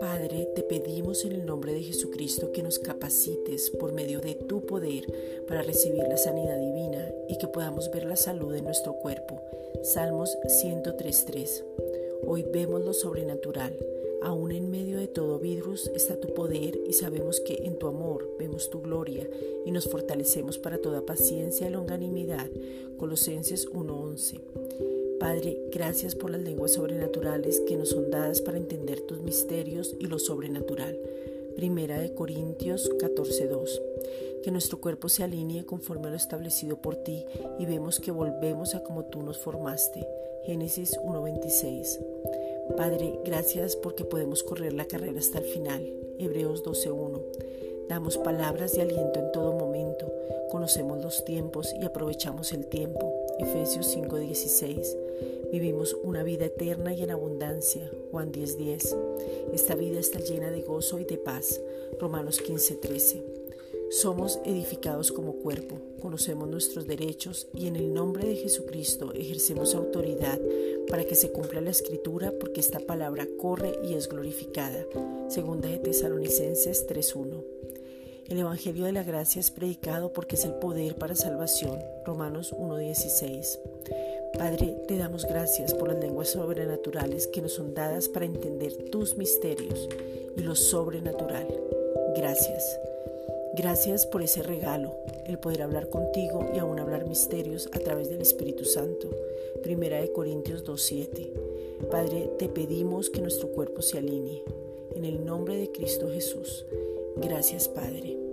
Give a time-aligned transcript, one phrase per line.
[0.00, 4.64] Padre, te pedimos en el nombre de Jesucristo que nos capacites por medio de tu
[4.66, 5.04] poder
[5.48, 9.42] para recibir la sanidad divina y que podamos ver la salud en nuestro cuerpo.
[9.82, 11.83] Salmos 103.3.
[12.26, 13.76] Hoy vemos lo sobrenatural.
[14.22, 18.28] Aún en medio de todo virus está tu poder y sabemos que en tu amor
[18.38, 19.28] vemos tu gloria
[19.64, 22.50] y nos fortalecemos para toda paciencia y longanimidad.
[22.96, 24.40] Colosenses 1.11.
[25.20, 30.06] Padre, gracias por las lenguas sobrenaturales que nos son dadas para entender tus misterios y
[30.06, 30.98] lo sobrenatural.
[31.56, 33.80] Primera de Corintios 14:2.
[34.42, 37.24] Que nuestro cuerpo se alinee conforme a lo establecido por ti
[37.58, 40.06] y vemos que volvemos a como tú nos formaste.
[40.44, 42.00] Génesis 1:26.
[42.76, 45.82] Padre, gracias porque podemos correr la carrera hasta el final.
[46.18, 47.22] Hebreos 12:1.
[47.88, 50.10] Damos palabras de aliento en todo momento,
[50.50, 53.12] conocemos los tiempos y aprovechamos el tiempo.
[53.38, 54.96] Efesios 5:16.
[55.54, 57.88] Vivimos una vida eterna y en abundancia.
[58.10, 58.96] Juan 10:10.
[59.52, 61.60] Esta vida está llena de gozo y de paz.
[62.00, 63.22] Romanos 15:13.
[63.88, 70.40] Somos edificados como cuerpo, conocemos nuestros derechos y en el nombre de Jesucristo ejercemos autoridad
[70.88, 74.84] para que se cumpla la escritura porque esta palabra corre y es glorificada.
[75.28, 77.44] Segunda de Tesalonicenses 3:1.
[78.26, 81.78] El Evangelio de la Gracia es predicado porque es el poder para salvación.
[82.04, 84.23] Romanos 1.16.
[84.36, 89.16] Padre, te damos gracias por las lenguas sobrenaturales que nos son dadas para entender tus
[89.16, 89.88] misterios
[90.36, 91.46] y lo sobrenatural.
[92.16, 92.80] Gracias.
[93.56, 94.96] Gracias por ese regalo,
[95.26, 99.08] el poder hablar contigo y aún hablar misterios a través del Espíritu Santo.
[99.62, 101.88] Primera de Corintios 2.7.
[101.90, 104.42] Padre, te pedimos que nuestro cuerpo se alinee.
[104.96, 106.66] En el nombre de Cristo Jesús.
[107.16, 108.23] Gracias, Padre.